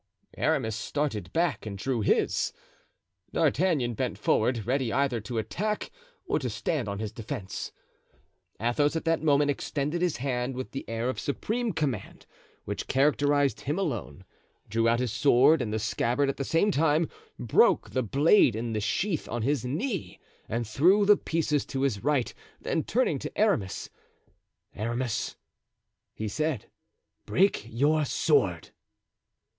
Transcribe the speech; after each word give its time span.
Aramis 0.35 0.75
started 0.75 1.31
back 1.31 1.67
and 1.67 1.77
drew 1.77 2.01
his. 2.01 2.53
D'Artagnan 3.33 3.93
bent 3.93 4.17
forward, 4.17 4.65
ready 4.65 4.91
either 4.91 5.21
to 5.21 5.37
attack 5.37 5.91
or 6.25 6.39
to 6.39 6.49
stand 6.49 6.89
on 6.89 6.97
his 6.97 7.11
defense. 7.11 7.71
Athos 8.59 8.95
at 8.95 9.05
that 9.05 9.21
moment 9.21 9.51
extended 9.51 10.01
his 10.01 10.17
hand 10.17 10.55
with 10.55 10.71
the 10.71 10.89
air 10.89 11.07
of 11.07 11.19
supreme 11.19 11.71
command 11.71 12.25
which 12.65 12.87
characterized 12.87 13.61
him 13.61 13.77
alone, 13.77 14.25
drew 14.67 14.87
out 14.87 14.99
his 14.99 15.11
sword 15.11 15.61
and 15.61 15.71
the 15.71 15.77
scabbard 15.77 16.29
at 16.29 16.37
the 16.37 16.43
same 16.43 16.71
time, 16.71 17.07
broke 17.37 17.91
the 17.91 18.01
blade 18.01 18.55
in 18.55 18.73
the 18.73 18.81
sheath 18.81 19.29
on 19.29 19.43
his 19.43 19.63
knee 19.63 20.19
and 20.49 20.67
threw 20.67 21.05
the 21.05 21.15
pieces 21.15 21.63
to 21.67 21.81
his 21.81 22.03
right. 22.03 22.33
Then 22.59 22.83
turning 22.85 23.19
to 23.19 23.37
Aramis: 23.37 23.91
"Aramis," 24.73 25.35
he 26.15 26.27
said, 26.27 26.71
"break 27.27 27.67
your 27.69 28.03
sword." 28.05 28.71